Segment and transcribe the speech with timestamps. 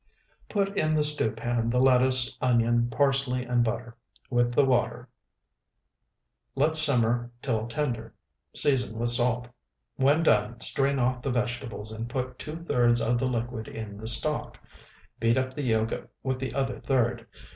[0.49, 3.95] Put in the stew pan the lettuce, onion, parsley, and butter,
[4.31, 5.07] with the water;
[6.55, 8.15] let simmer till tender;
[8.55, 9.47] season with salt;
[9.97, 14.07] when done strain off the vegetables and put two thirds of the liquid in the
[14.07, 14.59] stock.
[15.19, 15.91] Beat up the yolk
[16.23, 17.27] with the other third.